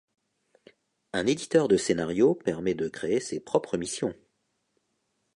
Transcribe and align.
Un 1.13 1.27
éditeur 1.27 1.67
de 1.67 1.77
scénarios 1.77 2.33
permet 2.33 2.73
de 2.73 2.87
créer 2.89 3.19
ses 3.19 3.39
propres 3.39 3.77
missions. 3.77 4.15